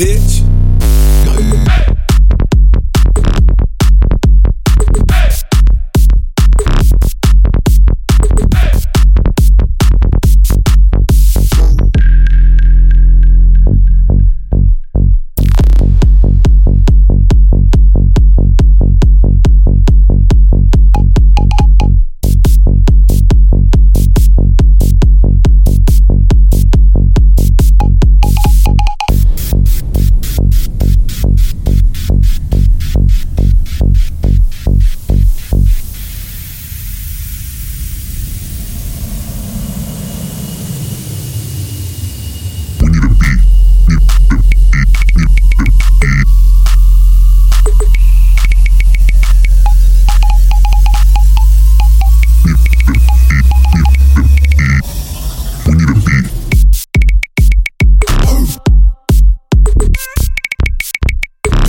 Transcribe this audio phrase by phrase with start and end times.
[0.00, 0.39] fazer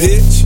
[0.01, 0.45] bitch.